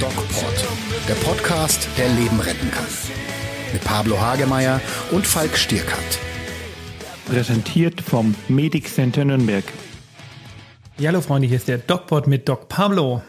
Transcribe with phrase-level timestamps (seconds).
[0.00, 0.68] DocPod,
[1.08, 2.86] der Podcast, der Leben retten kann.
[3.72, 4.80] Mit Pablo Hagemeier
[5.10, 6.20] und Falk Stierkant.
[7.26, 9.64] Präsentiert vom Medic Center Nürnberg.
[10.98, 13.22] Ja, hallo Freunde, hier ist der DocPod mit Doc Pablo.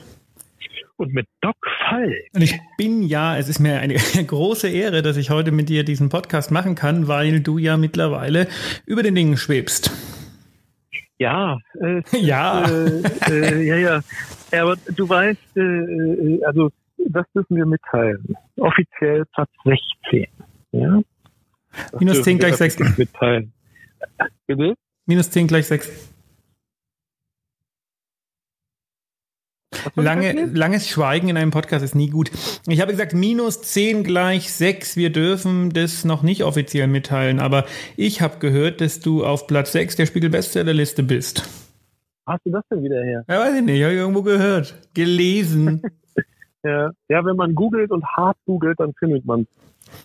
[0.98, 1.56] Und mit Doc
[1.90, 2.14] Fall.
[2.34, 3.96] Und ich bin ja, es ist mir eine
[4.28, 8.48] große Ehre, dass ich heute mit dir diesen Podcast machen kann, weil du ja mittlerweile
[8.86, 9.92] über den Dingen schwebst.
[11.18, 12.66] Ja, äh, ja.
[12.66, 14.02] Äh, äh, ja, ja.
[14.52, 18.36] Ja, aber du weißt, äh, äh, also das müssen wir mitteilen.
[18.58, 20.28] Offiziell Platz 16.
[20.72, 21.02] Ja?
[21.92, 22.98] Das Minus 10 gleich 6.
[22.98, 23.54] Mitteilen.
[24.48, 24.76] Bitte?
[25.06, 26.15] Minus 10 gleich 6.
[29.96, 32.32] Lange, langes Schweigen in einem Podcast ist nie gut.
[32.68, 34.98] Ich habe gesagt, minus 10 gleich 6.
[34.98, 39.72] Wir dürfen das noch nicht offiziell mitteilen, aber ich habe gehört, dass du auf Platz
[39.74, 41.48] 6 der Spiegel-Bestsellerliste bist.
[42.26, 43.24] Hast du das denn wieder her?
[43.28, 44.76] Ja, weiß ich nicht, habe ich irgendwo gehört.
[44.94, 45.82] Gelesen.
[46.64, 46.92] ja.
[47.08, 49.46] ja, wenn man googelt und hart googelt, dann findet man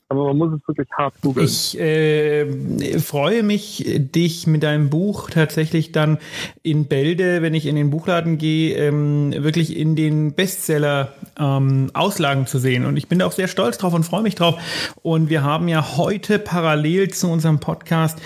[0.08, 1.46] aber man muss es wirklich hart googeln.
[1.46, 6.18] Ich äh, freue mich, dich mit deinem Buch tatsächlich dann
[6.62, 12.58] in Bälde, wenn ich in den Buchladen gehe, ähm, wirklich in den Bestseller-Auslagen ähm, zu
[12.58, 12.86] sehen.
[12.86, 14.60] Und ich bin da auch sehr stolz drauf und freue mich drauf.
[15.02, 18.18] Und wir haben ja heute parallel zu unserem Podcast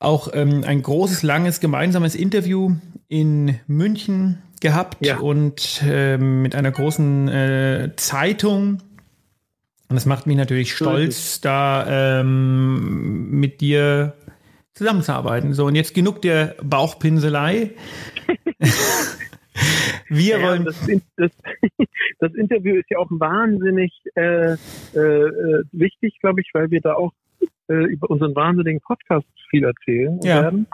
[0.00, 2.74] auch ähm, ein großes, langes gemeinsames Interview
[3.08, 5.18] in München gehabt ja.
[5.18, 8.82] und äh, mit einer großen äh, Zeitung.
[9.90, 14.14] Und das macht mich natürlich stolz, da ähm, mit dir
[14.72, 15.52] zusammenzuarbeiten.
[15.52, 17.72] So, und jetzt genug der Bauchpinselei.
[20.08, 20.64] Wir ja, wollen.
[20.64, 21.30] Das, das,
[22.20, 24.56] das, Interview ist ja auch wahnsinnig äh, äh,
[25.72, 27.12] wichtig, glaube ich, weil wir da auch
[27.68, 30.42] äh, über unseren wahnsinnigen Podcast viel erzählen ja.
[30.42, 30.66] werden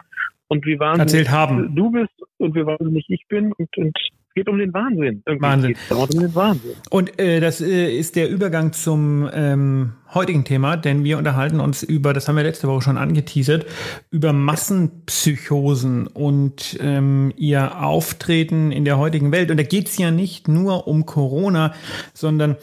[0.47, 1.75] und wie wahnsinnig Erzählt haben.
[1.75, 3.97] du bist und wie wahnsinnig ich bin und, und
[4.37, 5.23] geht um den Wahnsinn.
[5.25, 5.75] Irgendwie Wahnsinn.
[5.89, 6.71] Um den Wahnsinn.
[6.91, 11.81] Und äh, das äh, ist der Übergang zum ähm, heutigen Thema, denn wir unterhalten uns
[11.81, 13.65] über, das haben wir letzte Woche schon angeteasert,
[14.11, 19.49] über Massenpsychosen und ähm, ihr Auftreten in der heutigen Welt.
[19.49, 21.73] Und da geht es ja nicht nur um Corona,
[22.13, 22.57] sondern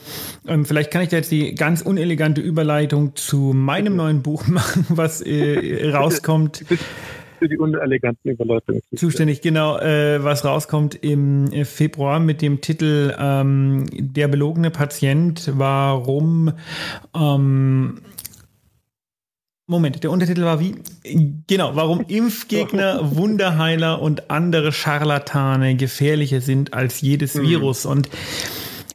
[0.47, 4.87] ähm, vielleicht kann ich da jetzt die ganz unelegante Überleitung zu meinem neuen Buch machen,
[4.91, 6.65] was äh, rauskommt
[7.45, 9.43] für die uneleganten Überleitungen zuständig.
[9.43, 16.53] Genau, äh, was rauskommt im Februar mit dem Titel ähm, Der belogene Patient, warum
[17.15, 18.01] ähm,
[19.67, 20.75] Moment, der Untertitel war wie?
[21.47, 27.43] Genau, warum Impfgegner, Wunderheiler und andere Scharlatane gefährlicher sind als jedes mhm.
[27.43, 27.85] Virus.
[27.85, 28.09] Und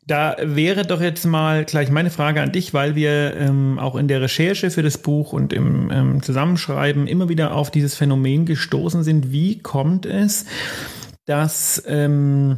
[0.09, 4.07] da wäre doch jetzt mal gleich meine Frage an dich, weil wir ähm, auch in
[4.07, 9.03] der Recherche für das Buch und im ähm, Zusammenschreiben immer wieder auf dieses Phänomen gestoßen
[9.03, 9.31] sind.
[9.31, 10.45] Wie kommt es,
[11.25, 12.57] dass ähm,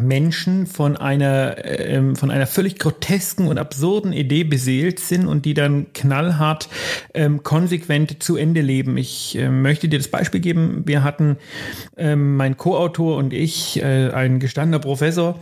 [0.00, 5.54] Menschen von einer, äh, von einer völlig grotesken und absurden Idee beseelt sind und die
[5.54, 6.68] dann knallhart
[7.14, 8.96] ähm, konsequent zu Ende leben.
[8.96, 10.82] Ich äh, möchte dir das Beispiel geben.
[10.86, 11.36] Wir hatten
[11.96, 15.38] ähm, mein Co-Autor und ich, äh, ein gestandener Professor,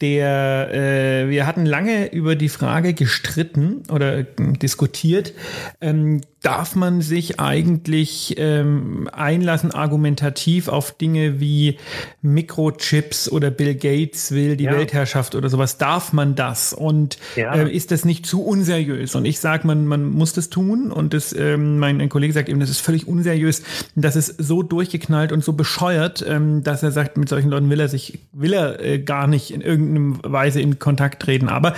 [0.00, 5.34] der äh, wir hatten lange über die Frage gestritten oder äh, diskutiert,
[5.80, 11.76] ähm, darf man sich eigentlich ähm, einlassen, argumentativ auf Dinge wie
[12.22, 14.72] Mikrochips oder Bill Gates will die ja.
[14.72, 15.76] Weltherrschaft oder sowas?
[15.76, 16.72] Darf man das?
[16.72, 17.54] Und ja.
[17.54, 19.14] äh, ist das nicht zu unseriös?
[19.14, 20.90] Und ich sage, man, man muss das tun.
[20.90, 23.62] Und das, ähm, mein Kollege sagt eben, das ist völlig unseriös.
[23.94, 27.80] Das ist so durchgeknallt und so bescheuert, ähm, dass er sagt, mit solchen Leuten will
[27.80, 29.60] er sich, will er äh, gar nicht in
[29.96, 31.48] irgendeiner Weise in Kontakt treten.
[31.48, 31.74] Aber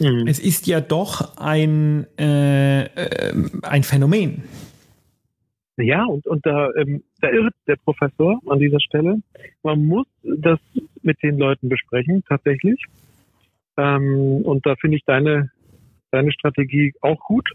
[0.00, 0.26] mhm.
[0.26, 4.42] es ist ja doch ein, äh, äh ein Phänomen.
[5.76, 9.18] Ja, und, und da, ähm, da irrt der Professor an dieser Stelle.
[9.62, 10.60] Man muss das
[11.02, 12.84] mit den Leuten besprechen, tatsächlich.
[13.78, 15.50] Ähm, und da finde ich deine,
[16.10, 17.48] deine Strategie auch gut.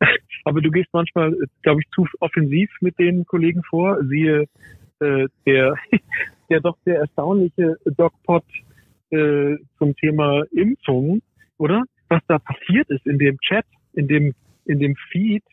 [0.44, 3.98] Aber du gehst manchmal, glaube ich, zu offensiv mit den Kollegen vor.
[4.04, 4.46] Siehe
[5.00, 5.74] äh, der,
[6.50, 8.44] der doch sehr erstaunliche DocPod
[9.10, 11.20] äh, zum Thema Impfung,
[11.56, 11.82] oder?
[12.08, 14.34] Was da passiert ist in dem Chat, in dem,
[14.64, 15.44] in dem Feed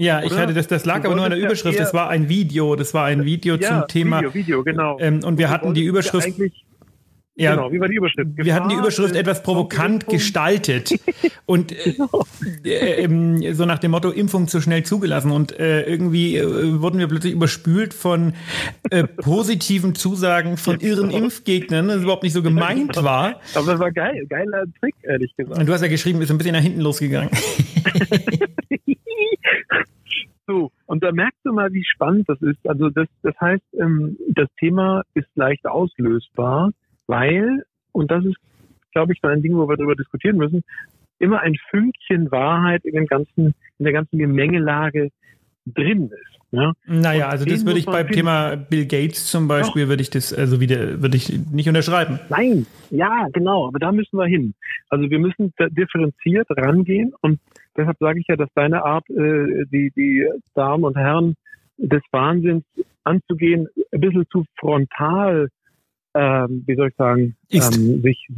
[0.00, 1.78] ja, ich hatte das, das lag aber nur in der Überschrift.
[1.78, 4.20] Das war ein Video, das war ein Video ja, zum Thema.
[4.20, 4.98] Video, Video, genau.
[4.98, 6.38] Ähm, und wir hatten die Überschrift.
[6.38, 6.46] Ja,
[7.36, 8.36] genau, wie war die Überschrift?
[8.36, 10.92] Gefahr, wir hatten die Überschrift etwas provokant gestaltet
[11.46, 11.94] und äh,
[12.64, 16.98] äh, äh, so nach dem Motto Impfung zu schnell zugelassen und äh, irgendwie äh, wurden
[16.98, 18.34] wir plötzlich überspült von
[18.90, 23.40] äh, positiven Zusagen von irren Impfgegnern, das überhaupt nicht so gemeint war.
[23.54, 25.58] Aber das war geil, geiler Trick, ehrlich gesagt.
[25.58, 27.30] Und du hast ja geschrieben, ist ein bisschen nach hinten losgegangen.
[30.46, 32.58] so, Und da merkst du mal, wie spannend das ist.
[32.68, 36.70] Also das, das heißt, ähm, das Thema ist leicht auslösbar,
[37.10, 38.36] weil, und das ist,
[38.92, 40.62] glaube ich, so ein Ding, wo wir darüber diskutieren müssen,
[41.18, 45.10] immer ein Fünkchen Wahrheit in dem ganzen, in der ganzen Gemengelage
[45.66, 46.38] drin ist.
[46.52, 46.72] Ja?
[46.86, 48.12] Naja, also das würde ich beim finden.
[48.12, 52.18] Thema Bill Gates zum Beispiel, würde ich das, also wieder, würde ich nicht unterschreiben.
[52.28, 54.54] Nein, ja, genau, aber da müssen wir hin.
[54.88, 57.38] Also wir müssen differenziert rangehen und
[57.76, 61.34] deshalb sage ich ja, dass deine Art, äh, die, die Damen und Herren
[61.76, 62.64] des Wahnsinns
[63.04, 65.48] anzugehen, ein bisschen zu frontal,
[66.14, 68.28] ähm, wie soll ich sagen, ähm, sich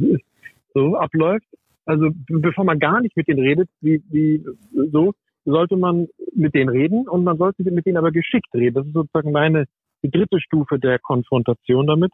[0.73, 1.47] so abläuft.
[1.85, 4.43] Also bevor man gar nicht mit denen redet, wie, wie
[4.91, 5.13] so,
[5.45, 8.75] sollte man mit denen reden und man sollte mit denen aber geschickt reden.
[8.75, 9.65] Das ist sozusagen meine
[10.03, 12.11] die dritte Stufe der Konfrontation damit.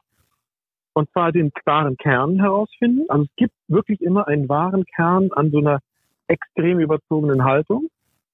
[0.93, 3.05] Und zwar den klaren Kern herausfinden.
[3.09, 5.79] Also es gibt wirklich immer einen wahren Kern an so einer
[6.27, 7.87] extrem überzogenen Haltung.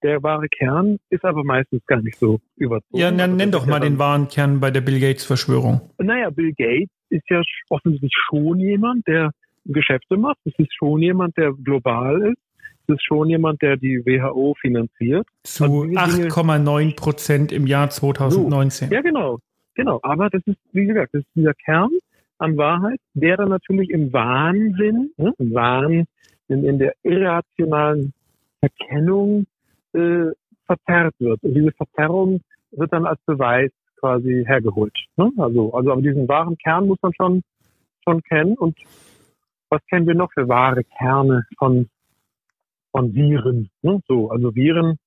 [0.03, 2.97] Der wahre Kern ist aber meistens gar nicht so überzogen.
[2.97, 5.81] Ja, nenn, nenn doch mal den wahren Kern bei der Bill Gates Verschwörung.
[5.97, 9.31] Naja, Bill Gates ist ja offensichtlich schon jemand, der
[9.65, 10.37] Geschäfte macht.
[10.45, 12.41] Es ist schon jemand, der global ist
[12.87, 15.27] ist schon jemand, der die WHO finanziert.
[15.43, 18.89] Zu also 8,9 Prozent im Jahr 2019.
[18.89, 19.39] So, ja, genau.
[19.75, 19.99] Genau.
[20.03, 21.89] Aber das ist, wie gesagt, das ist dieser Kern
[22.37, 26.05] an Wahrheit, der dann natürlich im Wahnsinn, ne, im Wahn,
[26.47, 28.13] in, in der irrationalen
[28.61, 29.45] Erkennung
[29.93, 30.27] äh,
[30.65, 31.43] verzerrt wird.
[31.43, 32.41] Und diese Verzerrung
[32.71, 33.71] wird dann als Beweis
[34.05, 34.93] quasi hergeholt.
[35.17, 35.31] Ne?
[35.37, 37.41] Also, also aber diesen wahren Kern muss man schon,
[38.03, 38.55] schon kennen.
[38.55, 38.77] Und
[39.69, 41.89] was kennen wir noch für wahre Kerne von
[42.91, 43.69] von Viren.
[43.81, 43.99] Ne?
[44.07, 44.97] So, also Viren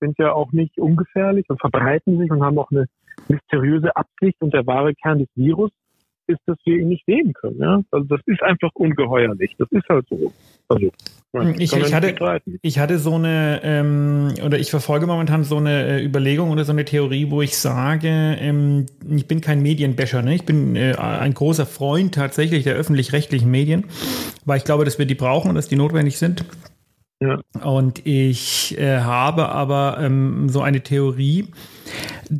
[0.00, 2.86] sind ja auch nicht ungefährlich und verbreiten sich und haben auch eine
[3.28, 4.40] mysteriöse Absicht.
[4.40, 5.70] Und der wahre Kern des Virus
[6.26, 7.60] ist, dass wir ihn nicht sehen können.
[7.60, 7.80] Ja?
[7.90, 9.54] Also das ist einfach ungeheuerlich.
[9.58, 10.32] Das ist halt so.
[10.68, 10.90] Also,
[11.58, 12.14] ich, ich, hatte,
[12.62, 16.72] ich hatte so eine, ähm, oder ich verfolge momentan so eine äh, Überlegung oder so
[16.72, 20.36] eine Theorie, wo ich sage, ähm, ich bin kein Medienbäscher, ne?
[20.36, 23.84] ich bin äh, ein großer Freund tatsächlich der öffentlich-rechtlichen Medien,
[24.44, 26.44] weil ich glaube, dass wir die brauchen und dass die notwendig sind.
[27.20, 27.40] Ja.
[27.62, 31.48] Und ich äh, habe aber ähm, so eine Theorie,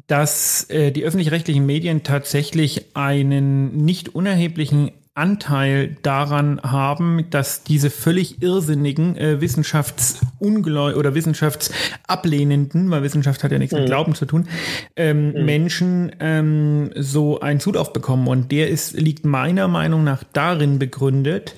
[0.07, 8.43] dass äh, die öffentlich-rechtlichen Medien tatsächlich einen nicht unerheblichen Anteil daran haben, dass diese völlig
[8.43, 13.81] irrsinnigen äh, Wissenschaftsungläu oder Wissenschaftsablehnenden, weil Wissenschaft hat ja nichts mhm.
[13.81, 14.49] mit Glauben zu tun,
[14.97, 15.45] ähm, mhm.
[15.45, 18.27] Menschen ähm, so einen Zulauf bekommen.
[18.27, 21.55] Und der ist, liegt meiner Meinung nach darin begründet,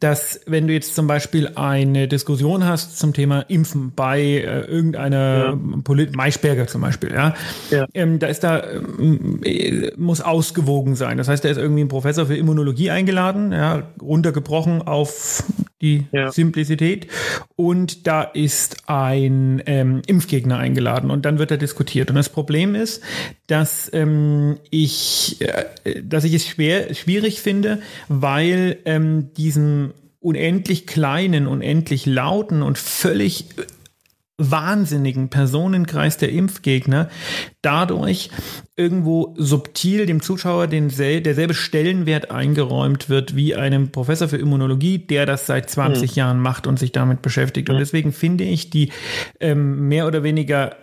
[0.00, 5.44] dass wenn du jetzt zum Beispiel eine Diskussion hast zum Thema Impfen bei äh, irgendeiner
[5.46, 5.58] ja.
[5.82, 7.34] Polit Maischberger zum Beispiel, ja,
[7.70, 7.86] ja.
[7.94, 11.18] Ähm, da ist da äh, muss ausgewogen sein.
[11.18, 15.42] Das heißt, da ist irgendwie ein Professor für Immunologie eingeladen, ja, runtergebrochen auf
[15.80, 16.30] die ja.
[16.30, 17.08] Simplizität.
[17.56, 22.10] Und da ist ein ähm, Impfgegner eingeladen und dann wird er diskutiert.
[22.10, 23.02] Und das Problem ist,
[23.46, 29.87] dass ähm, ich, äh, dass ich es schwer, schwierig finde, weil ähm, diesen
[30.20, 33.46] unendlich kleinen, unendlich lauten und völlig
[34.40, 37.08] wahnsinnigen Personenkreis der Impfgegner
[37.60, 38.30] dadurch
[38.76, 45.26] irgendwo subtil dem Zuschauer den derselbe Stellenwert eingeräumt wird wie einem Professor für Immunologie, der
[45.26, 46.16] das seit 20 mhm.
[46.16, 47.68] Jahren macht und sich damit beschäftigt.
[47.68, 47.80] Und hm.
[47.80, 48.92] deswegen finde ich die
[49.40, 50.76] ähm, mehr oder weniger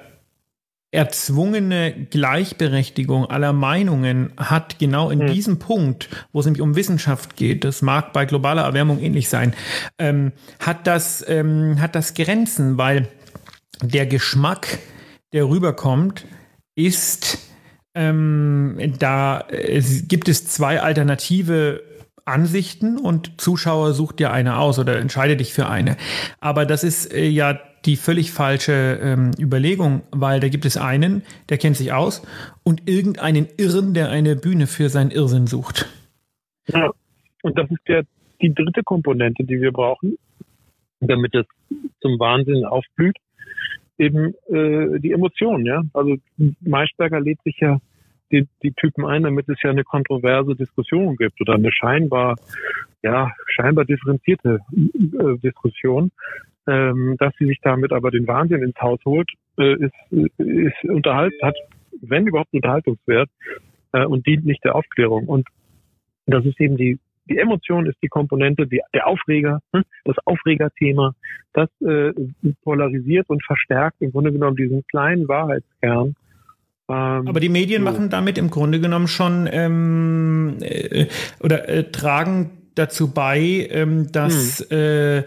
[0.96, 5.28] erzwungene Gleichberechtigung aller Meinungen hat genau in mhm.
[5.28, 9.54] diesem Punkt, wo es nämlich um Wissenschaft geht, das mag bei globaler Erwärmung ähnlich sein,
[10.00, 13.08] ähm, hat das ähm, hat das Grenzen, weil
[13.82, 14.80] der Geschmack,
[15.34, 16.26] der rüberkommt,
[16.76, 17.38] ist,
[17.94, 21.84] ähm, da es gibt es zwei alternative
[22.26, 25.96] Ansichten und Zuschauer sucht dir eine aus oder entscheide dich für eine.
[26.40, 31.24] Aber das ist äh, ja die völlig falsche ähm, Überlegung, weil da gibt es einen,
[31.50, 32.26] der kennt sich aus
[32.64, 35.88] und irgendeinen Irren, der eine Bühne für seinen Irrsinn sucht.
[36.68, 36.92] Ja,
[37.44, 38.02] und das ist ja
[38.42, 40.18] die dritte Komponente, die wir brauchen,
[41.00, 41.46] damit es
[42.02, 43.18] zum Wahnsinn aufblüht
[43.98, 45.82] eben äh, die Emotionen, ja.
[45.94, 46.18] Also
[46.62, 47.80] Maischberger lädt sich ja
[48.32, 52.36] die, die Typen ein, damit es ja eine kontroverse Diskussion gibt oder eine scheinbar,
[53.04, 56.12] ja, scheinbar differenzierte äh, Diskussion.
[56.68, 59.94] Ähm, dass sie sich damit aber den Wahnsinn ins Haus holt, äh, ist,
[60.38, 61.56] ist unterhalt, hat,
[62.02, 63.30] wenn überhaupt, Unterhaltungswert
[63.94, 65.28] äh, und dient nicht der Aufklärung.
[65.28, 65.48] Und
[66.26, 71.14] das ist eben die die Emotion ist die Komponente, die, der Aufreger, hm, das Aufregerthema,
[71.54, 72.12] das äh,
[72.64, 76.16] polarisiert und verstärkt im Grunde genommen diesen kleinen Wahrheitskern.
[76.88, 77.92] Ähm, Aber die Medien so.
[77.92, 81.08] machen damit im Grunde genommen schon ähm, äh,
[81.40, 84.78] oder äh, tragen dazu bei, ähm, dass hm.
[84.78, 85.24] äh,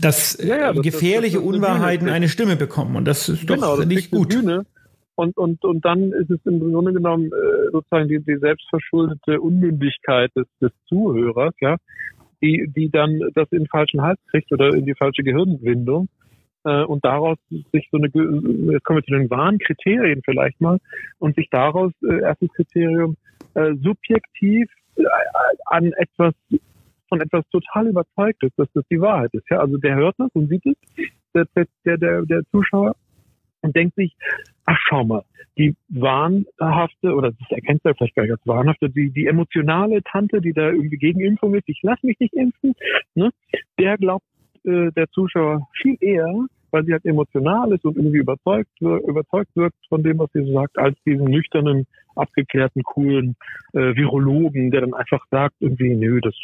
[0.00, 2.96] dass ja, ja, das, gefährliche das, das, Unwahrheiten eine Stimme bekommen.
[2.96, 4.34] Und das ist genau, doch nicht gut.
[5.14, 10.30] Und, und, und dann ist es im Grunde genommen äh, sozusagen die, die selbstverschuldete Unmündigkeit
[10.36, 11.76] des, des Zuhörers, ja,
[12.40, 16.08] die, die dann das in den falschen Hals kriegt oder in die falsche Gehirnwindung
[16.64, 20.78] äh, und daraus sich so eine, jetzt kommen wir zu den wahren Kriterien vielleicht mal,
[21.18, 23.16] und sich daraus äh, erstes Kriterium
[23.54, 24.77] äh, subjektiv äh,
[25.66, 26.34] an etwas
[27.08, 29.48] von etwas total überzeugt ist, dass das die Wahrheit ist.
[29.50, 30.74] Ja, also der hört das und sieht es,
[31.34, 31.46] der,
[31.84, 32.94] der, der, der Zuschauer
[33.62, 34.14] und denkt sich,
[34.66, 35.24] ach schau mal,
[35.56, 40.40] die wahnhafte, oder das erkennt er vielleicht gar nicht als wahnhafte, die, die emotionale Tante,
[40.40, 42.74] die da irgendwie gegen Impfung ist, ich lass mich nicht impfen,
[43.14, 43.30] ne,
[43.78, 44.24] der glaubt
[44.64, 49.78] äh, der Zuschauer viel eher, weil sie halt emotional ist und irgendwie überzeugt, überzeugt wirkt
[49.88, 51.86] von dem, was sie so sagt, als diesen nüchternen,
[52.18, 53.36] abgeklärten, coolen
[53.72, 56.34] äh, Virologen, der dann einfach sagt, irgendwie, nö, das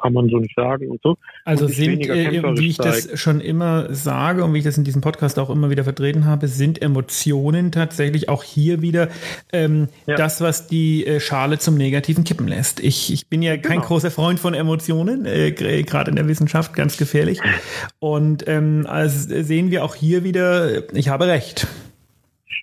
[0.00, 1.16] kann man so nicht sagen und so.
[1.44, 3.12] Also und sind, äh, wie ich zeigt.
[3.12, 6.26] das schon immer sage und wie ich das in diesem Podcast auch immer wieder vertreten
[6.26, 9.08] habe, sind Emotionen tatsächlich auch hier wieder
[9.52, 10.16] ähm, ja.
[10.16, 12.80] das, was die äh, Schale zum Negativen kippen lässt.
[12.80, 13.86] Ich, ich bin ja kein genau.
[13.86, 17.40] großer Freund von Emotionen, äh, gerade in der Wissenschaft ganz gefährlich.
[17.98, 21.66] Und ähm, also sehen wir auch hier wieder, ich habe recht.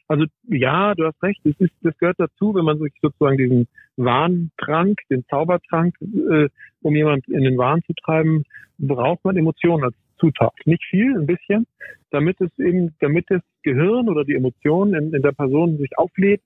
[0.07, 1.41] Also ja, du hast recht.
[1.43, 6.49] Das, ist, das gehört dazu, wenn man sich sozusagen diesen Warntrank, den Zaubertrank, äh,
[6.81, 8.43] um jemand in den Wahn zu treiben,
[8.77, 10.53] braucht man Emotionen als Zutat.
[10.65, 11.65] Nicht viel, ein bisschen,
[12.11, 16.41] damit es eben, damit das Gehirn oder die Emotionen in, in der Person sich auflädt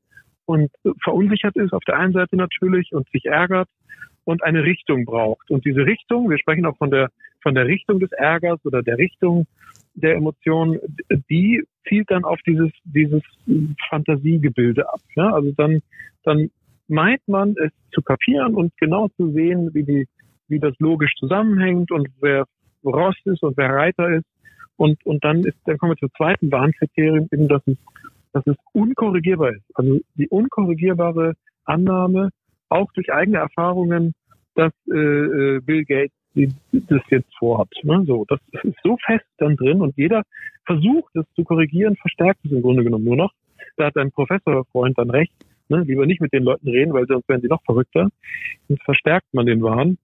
[0.46, 0.72] und
[1.04, 3.68] verunsichert ist auf der einen Seite natürlich und sich ärgert
[4.24, 5.50] und eine Richtung braucht.
[5.52, 7.10] Und diese Richtung, wir sprechen auch von der
[7.42, 9.46] von der Richtung des Ärgers oder der Richtung
[9.94, 10.80] der Emotionen,
[11.30, 13.22] die zielt dann auf dieses, dieses
[13.90, 15.02] Fantasiegebilde ab.
[15.16, 15.34] Ja?
[15.34, 15.82] Also dann,
[16.24, 16.50] dann
[16.88, 20.08] meint man es zu kapieren und genau zu sehen, wie die,
[20.48, 22.46] wie das logisch zusammenhängt und wer
[22.84, 24.26] Rost ist und wer Reiter ist.
[24.78, 27.78] Und, und dann ist, dann kommen wir zum zweiten Warnkriterium, eben, dass es,
[28.32, 29.66] dass es unkorrigierbar ist.
[29.74, 31.34] Also die unkorrigierbare
[31.66, 32.30] Annahme,
[32.70, 34.14] auch durch eigene Erfahrungen,
[34.56, 37.70] dass äh, äh Bill Gates die das jetzt vorhat.
[37.84, 38.04] Ne?
[38.06, 40.24] So, das ist so fest dann drin und jeder
[40.66, 43.34] versucht, es zu korrigieren, verstärkt es im Grunde genommen nur noch.
[43.78, 45.34] Da hat dein Professorfreund dann recht.
[45.70, 45.82] Ne?
[45.82, 48.10] Lieber nicht mit den Leuten reden, weil sonst werden sie noch verrückter.
[48.68, 49.98] Sonst verstärkt man den Wahn.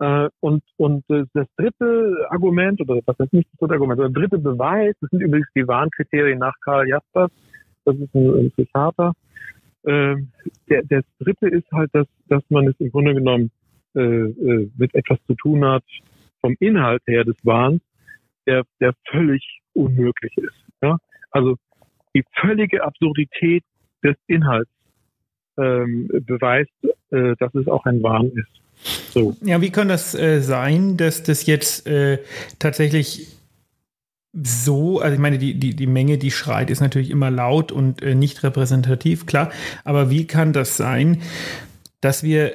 [0.00, 4.22] Äh, und, und das dritte Argument, oder was heißt nicht das dritte Argument, sondern der
[4.22, 7.30] dritte Beweis, das sind übrigens die Warnkriterien nach Karl Jaspers,
[7.84, 9.12] das ist ein, ein Psychiater.
[9.84, 10.16] Äh,
[10.68, 13.50] der, der dritte ist halt, dass, dass man es im Grunde genommen
[13.94, 15.84] äh, äh, mit etwas zu tun hat,
[16.40, 17.80] vom Inhalt her des Wahns,
[18.46, 20.64] der, der völlig unmöglich ist.
[20.82, 20.98] Ja?
[21.30, 21.56] Also
[22.14, 23.64] die völlige Absurdität
[24.02, 24.70] des Inhalts
[25.58, 26.70] ähm, beweist,
[27.10, 28.62] äh, dass es auch ein Wahn ist.
[29.12, 29.36] So.
[29.42, 32.18] Ja, wie kann das äh, sein, dass das jetzt äh,
[32.58, 33.28] tatsächlich
[34.32, 38.02] so, also ich meine, die, die, die Menge, die schreit, ist natürlich immer laut und
[38.02, 39.52] äh, nicht repräsentativ, klar.
[39.84, 41.20] Aber wie kann das sein,
[42.00, 42.54] dass wir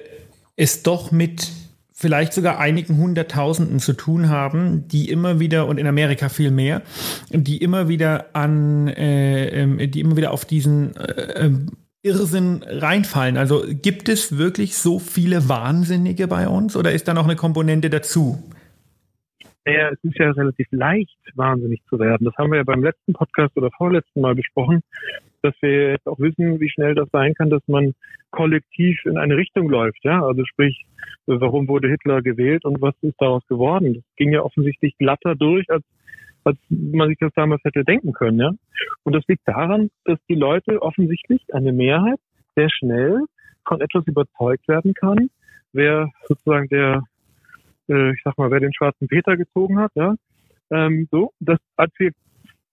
[0.57, 1.49] es doch mit
[1.93, 6.83] vielleicht sogar einigen Hunderttausenden zu tun haben, die immer wieder, und in Amerika viel mehr,
[7.31, 11.71] die immer wieder an, äh, ähm, die immer wieder auf diesen äh, ähm,
[12.03, 13.37] Irrsinn reinfallen.
[13.37, 17.89] Also gibt es wirklich so viele Wahnsinnige bei uns oder ist da noch eine Komponente
[17.89, 18.43] dazu?
[19.65, 22.25] Naja, es ist ja relativ leicht, wahnsinnig zu werden.
[22.25, 24.81] Das haben wir ja beim letzten Podcast oder vorletzten Mal besprochen
[25.47, 27.93] dass wir jetzt auch wissen, wie schnell das sein kann, dass man
[28.31, 30.03] kollektiv in eine Richtung läuft.
[30.03, 30.85] Ja, also sprich,
[31.25, 33.93] warum wurde Hitler gewählt und was ist daraus geworden?
[33.95, 35.83] Das ging ja offensichtlich glatter durch, als,
[36.43, 38.39] als man sich das damals hätte denken können.
[38.39, 38.51] Ja,
[39.03, 42.19] und das liegt daran, dass die Leute offensichtlich eine Mehrheit
[42.55, 43.21] sehr schnell
[43.65, 45.29] von etwas überzeugt werden kann,
[45.71, 47.03] wer sozusagen der,
[47.89, 50.15] äh, ich sag mal, wer den schwarzen Peter gezogen hat, ja,
[50.71, 52.11] ähm, so, dass als wir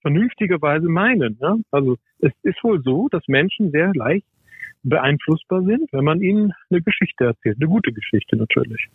[0.05, 1.39] vernünftigerweise meinen.
[1.41, 1.57] Ja?
[1.71, 4.27] Also es ist wohl so, dass Menschen sehr leicht
[4.83, 8.89] beeinflussbar sind, wenn man ihnen eine Geschichte erzählt, eine gute Geschichte natürlich.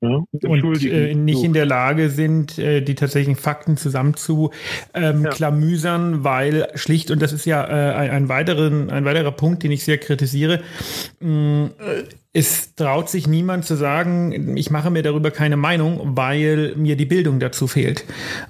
[0.00, 6.24] Ja, und äh, nicht in der Lage sind, äh, die tatsächlichen Fakten zusammenzuklamüsern, ähm, ja.
[6.24, 9.82] weil schlicht, und das ist ja äh, ein, ein, weiteren, ein weiterer Punkt, den ich
[9.82, 10.60] sehr kritisiere,
[11.18, 16.76] mh, äh, es traut sich niemand zu sagen, ich mache mir darüber keine Meinung, weil
[16.76, 18.04] mir die Bildung dazu fehlt.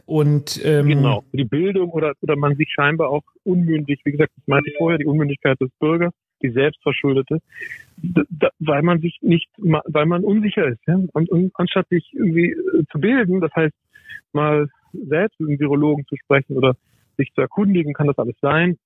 [0.04, 4.46] Und ähm, genau, die Bildung oder, oder man sich scheinbar auch unmündig, wie gesagt, das
[4.46, 6.12] meinte ich vorher, die Unmündigkeit des Bürgers,
[6.42, 7.40] die selbstverschuldete,
[8.58, 10.80] weil man sich nicht, weil man unsicher ist.
[10.86, 10.98] Ja?
[11.12, 13.74] Und, und anstatt sich irgendwie äh, zu bilden, das heißt
[14.32, 16.76] mal selbst mit einem Virologen zu sprechen oder
[17.16, 18.78] sich zu erkundigen, kann das alles sein,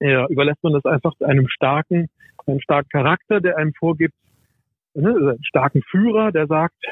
[0.00, 2.08] ja, überlässt man das einfach einem starken,
[2.46, 4.14] einem starken Charakter, der einem vorgibt,
[4.94, 6.82] ne, also einen starken Führer, der sagt,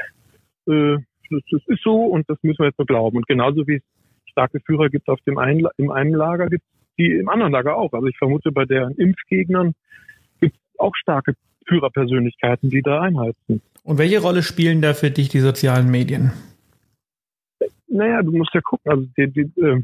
[0.66, 0.96] äh,
[1.30, 3.16] das, das ist so und das müssen wir jetzt nur glauben.
[3.16, 3.82] Und genauso wie es
[4.30, 7.76] starke Führer gibt auf dem einen, im einen Lager, gibt es die im anderen Lager
[7.76, 7.92] auch.
[7.92, 9.74] Also ich vermute, bei den Impfgegnern
[10.40, 11.34] gibt es auch starke
[11.66, 13.62] Führerpersönlichkeiten, die da einheizen.
[13.84, 16.32] Und welche Rolle spielen da für dich die sozialen Medien?
[17.88, 19.80] Naja, du musst ja gucken, also die, die, äh,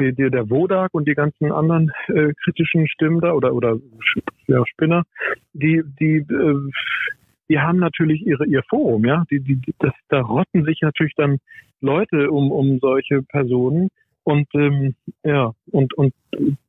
[0.00, 3.78] die, die, der Wodak und die ganzen anderen äh, kritischen Stimmen da oder oder
[4.46, 5.02] ja, Spinner,
[5.54, 6.70] die die äh,
[7.48, 11.38] die haben natürlich ihre ihr Forum, ja, die die das, da rotten sich natürlich dann
[11.80, 13.88] Leute um um solche Personen
[14.28, 14.94] und ähm,
[15.24, 16.12] ja und und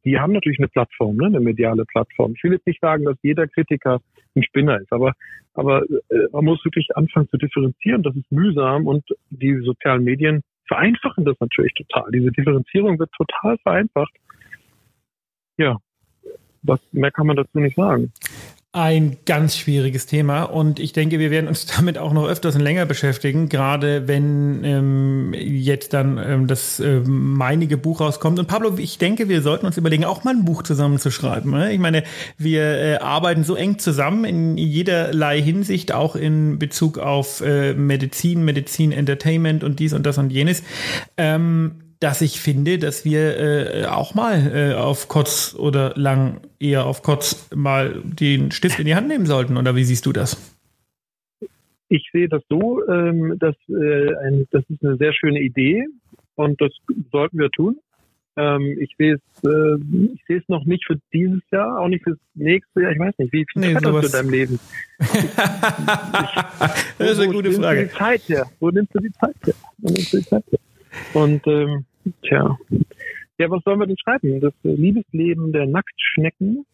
[0.05, 2.33] die haben natürlich eine Plattform, ne, eine mediale Plattform.
[2.35, 3.99] Ich will jetzt nicht sagen, dass jeder Kritiker
[4.35, 5.13] ein Spinner ist, aber
[5.55, 8.01] aber äh, man muss wirklich anfangen zu differenzieren.
[8.01, 12.09] Das ist mühsam und die sozialen Medien vereinfachen das natürlich total.
[12.11, 14.13] Diese Differenzierung wird total vereinfacht.
[15.57, 15.75] Ja,
[16.61, 18.13] was mehr kann man dazu nicht sagen
[18.71, 22.61] ein ganz schwieriges Thema und ich denke, wir werden uns damit auch noch öfters und
[22.61, 28.37] länger beschäftigen, gerade wenn ähm, jetzt dann ähm, das äh, meinige Buch rauskommt.
[28.37, 31.51] Und Pablo, ich denke, wir sollten uns überlegen, auch mal ein Buch zusammen zu schreiben.
[31.51, 31.73] Ne?
[31.73, 32.03] Ich meine,
[32.37, 38.45] wir äh, arbeiten so eng zusammen in jederlei Hinsicht, auch in Bezug auf äh, Medizin,
[38.45, 40.61] Medizin, Entertainment und dies und das und jenes.
[41.17, 46.85] Ähm, dass ich finde, dass wir äh, auch mal äh, auf kurz oder lang eher
[46.85, 49.57] auf kurz mal den Stift in die Hand nehmen sollten.
[49.57, 50.55] Oder wie siehst du das?
[51.89, 55.85] Ich sehe das so, ähm, dass äh, ein, das ist eine sehr schöne Idee
[56.35, 56.71] und das
[57.11, 57.79] sollten wir tun.
[58.37, 59.75] Ähm, ich sehe es, äh,
[60.13, 62.91] ich sehe es noch nicht für dieses Jahr, auch nicht fürs nächste Jahr.
[62.93, 64.59] Ich weiß nicht, wie viel nee, Zeit hast du in deinem Leben?
[64.99, 65.07] Ich,
[66.97, 67.89] das ist eine gute Frage.
[67.89, 68.45] Wo nimmst du die Zeit her?
[68.59, 69.53] Wo nimmst du die Zeit her?
[69.79, 70.59] Wo nimmst du die Zeit her?
[71.13, 71.85] Und ähm,
[72.23, 72.57] Tja.
[73.37, 74.41] Ja, was sollen wir denn schreiben?
[74.41, 76.65] Das Liebesleben der Nacktschnecken.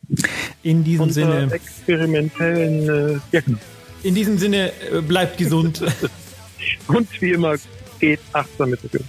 [0.64, 1.50] In diesem Sinne.
[1.52, 3.60] Experimentellen äh, ja, genau.
[4.02, 5.84] In diesem Sinne, äh, bleibt gesund.
[6.88, 7.56] Und wie immer,
[8.00, 9.02] geht achtsam mit der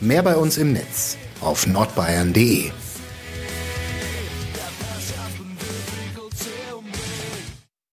[0.00, 2.70] Mehr bei uns im Netz auf nordbayern.de.